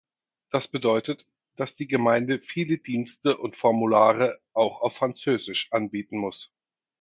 Das 0.49 0.67
bedeutet, 0.67 1.27
dass 1.57 1.75
die 1.75 1.85
Gemeinde 1.85 2.39
viele 2.39 2.79
Dienste 2.79 3.37
und 3.37 3.55
Formulare 3.55 4.41
auch 4.51 4.81
auf 4.81 4.95
französisch 4.95 5.71
anbieten 5.71 6.17
muss. 6.17 6.51